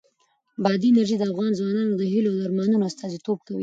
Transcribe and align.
بادي 0.63 0.87
انرژي 0.91 1.15
د 1.17 1.23
افغان 1.31 1.51
ځوانانو 1.59 1.93
د 1.97 2.03
هیلو 2.13 2.29
او 2.33 2.43
ارمانونو 2.47 2.85
استازیتوب 2.89 3.37
کوي. 3.47 3.59